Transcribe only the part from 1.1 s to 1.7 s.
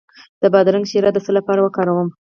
د څه لپاره